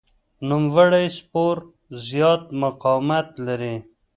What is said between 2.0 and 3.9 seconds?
زیات مقاومت لري.